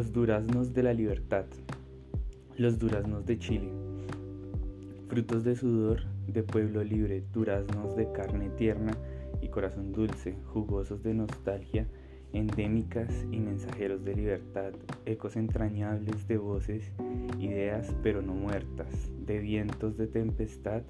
[0.00, 1.44] Los duraznos de la libertad.
[2.56, 3.70] Los duraznos de Chile.
[5.08, 8.96] Frutos de sudor de pueblo libre, duraznos de carne tierna
[9.42, 11.86] y corazón dulce, jugosos de nostalgia,
[12.32, 14.72] endémicas y mensajeros de libertad,
[15.04, 16.90] ecos entrañables de voces,
[17.38, 20.80] ideas pero no muertas, de vientos de tempestad,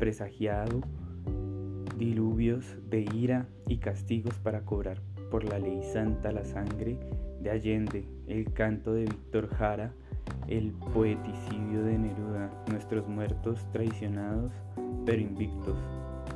[0.00, 0.80] presagiado,
[1.96, 6.98] diluvios de ira y castigos para cobrar por la ley santa la sangre
[7.40, 9.92] de Allende, el canto de Víctor Jara,
[10.48, 14.52] el poeticidio de Neruda, nuestros muertos traicionados
[15.04, 15.76] pero invictos.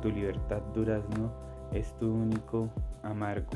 [0.01, 1.31] Tu libertad durazno
[1.71, 2.69] es tu único
[3.03, 3.51] amargo.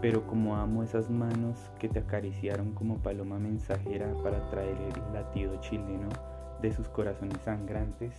[0.00, 5.60] Pero como amo esas manos que te acariciaron como paloma mensajera para traer el latido
[5.60, 6.08] chileno
[6.60, 8.14] de sus corazones sangrantes,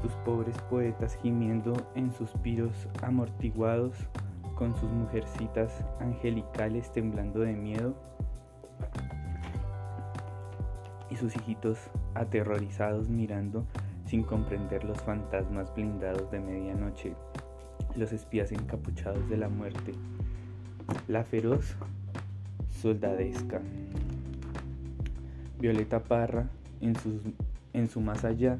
[0.00, 3.94] tus pobres poetas gimiendo en suspiros amortiguados,
[4.56, 7.94] con sus mujercitas angelicales temblando de miedo
[11.10, 11.78] y sus hijitos
[12.14, 13.64] aterrorizados mirando
[14.06, 17.14] sin comprender los fantasmas blindados de medianoche,
[17.96, 19.92] los espías encapuchados de la muerte,
[21.06, 21.76] la feroz
[22.70, 23.60] soldadesca.
[25.58, 26.48] Violeta Parra
[26.80, 26.94] en,
[27.72, 28.58] en su más allá,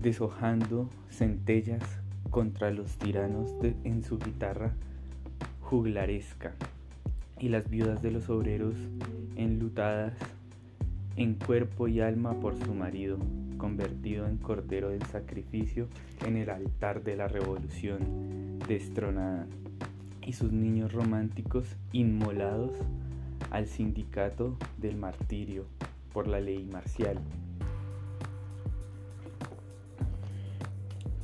[0.00, 2.01] deshojando centellas
[2.32, 3.50] contra los tiranos
[3.84, 4.72] en su guitarra
[5.60, 6.54] juglaresca
[7.38, 8.74] y las viudas de los obreros
[9.36, 10.14] enlutadas
[11.16, 13.18] en cuerpo y alma por su marido,
[13.58, 15.88] convertido en cordero del sacrificio
[16.26, 19.46] en el altar de la revolución destronada,
[20.22, 22.72] y sus niños románticos inmolados
[23.50, 25.66] al sindicato del martirio
[26.14, 27.18] por la ley marcial.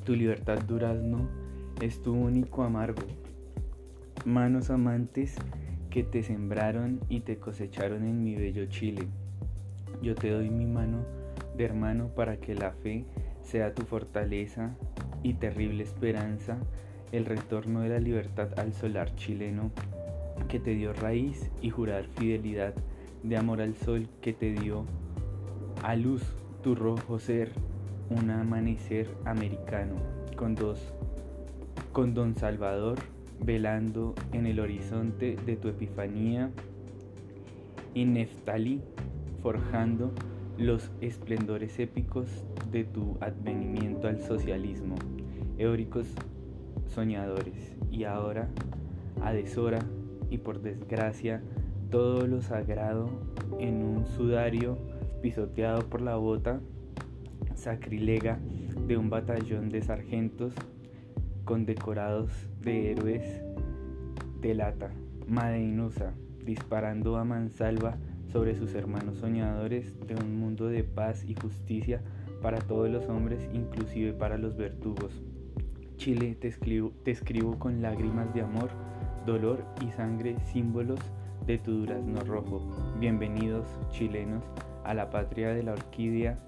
[0.09, 1.29] Tu libertad durazno
[1.83, 3.03] es tu único amargo.
[4.25, 5.37] Manos amantes
[5.91, 9.07] que te sembraron y te cosecharon en mi bello Chile.
[10.01, 11.05] Yo te doy mi mano
[11.59, 13.05] de hermano para que la fe
[13.43, 14.75] sea tu fortaleza
[15.23, 16.57] y terrible esperanza,
[17.13, 19.73] el retorno de la libertad al solar chileno
[20.49, 22.73] que te dio raíz y jurar fidelidad
[23.23, 24.87] de amor al sol que te dio
[25.83, 26.23] a luz
[26.63, 27.53] tu rojo ser
[28.11, 29.95] un amanecer americano
[30.37, 30.95] con dos
[31.93, 32.99] con Don Salvador
[33.41, 36.51] velando en el horizonte de tu epifanía
[37.95, 38.83] y Neftali
[39.43, 40.13] forjando
[40.57, 42.29] los esplendores épicos
[42.71, 44.97] de tu advenimiento al socialismo,
[45.57, 46.07] eóricos
[46.87, 48.49] soñadores, y ahora,
[49.23, 49.79] a deshora
[50.31, 51.43] y por desgracia,
[51.91, 53.09] todo lo sagrado
[53.59, 54.79] en un sudario
[55.23, 56.61] pisoteado por la bota
[57.59, 58.39] sacrilega
[58.87, 60.55] de un batallón de sargentos
[61.45, 62.31] condecorados
[62.61, 63.43] de héroes
[64.41, 64.91] de lata,
[65.27, 66.15] Madeinusa,
[66.45, 67.97] disparando a mansalva
[68.31, 72.01] sobre sus hermanos soñadores de un mundo de paz y justicia
[72.41, 75.21] para todos los hombres, inclusive para los verdugos.
[75.97, 78.71] Chile, te escribo, te escribo con lágrimas de amor,
[79.27, 81.01] dolor y sangre, símbolos
[81.45, 82.95] de tu durazno rojo.
[83.01, 84.45] Bienvenidos, chilenos,
[84.85, 86.39] a la patria de la orquídea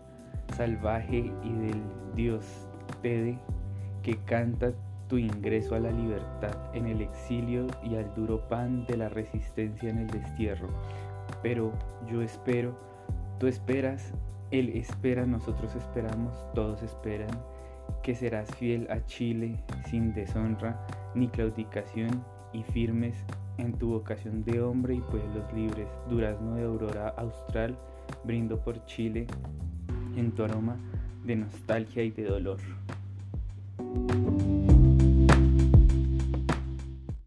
[0.51, 1.83] salvaje y del
[2.15, 2.45] dios
[3.03, 3.39] Tede
[4.03, 4.73] que canta
[5.09, 9.91] tu ingreso a la libertad en el exilio y al duro pan de la resistencia
[9.91, 10.69] en el destierro.
[11.43, 11.73] Pero
[12.11, 12.77] yo espero,
[13.39, 14.13] tú esperas,
[14.51, 17.31] él espera, nosotros esperamos, todos esperan
[18.03, 23.17] que serás fiel a Chile sin deshonra ni claudicación y firmes
[23.59, 25.89] en tu vocación de hombre y pueblos libres.
[26.09, 27.77] Durazno de aurora austral,
[28.25, 29.27] brindo por Chile
[30.17, 30.77] en tu aroma
[31.25, 32.59] de nostalgia y de dolor.